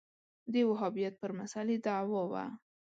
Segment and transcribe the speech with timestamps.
[0.53, 2.45] دا وهابیت پر مسألې دعوا وه